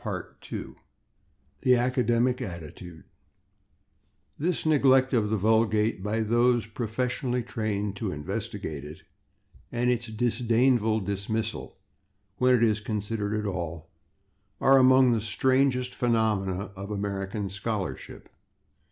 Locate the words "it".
8.83-9.03, 12.55-12.63